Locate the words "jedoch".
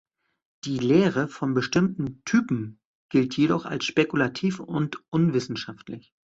3.37-3.65